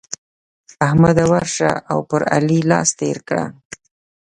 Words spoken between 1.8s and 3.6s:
او پر علي لاس تېر کړه.